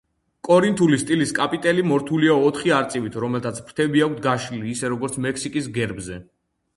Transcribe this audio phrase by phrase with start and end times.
[0.47, 6.19] კორინთული სტილის კაპიტელი მორთულია ოთხი არწივით, რომელთაც ფრთები აქვთ გაშლილი ისე, როგორც მექსიკის გერბზე.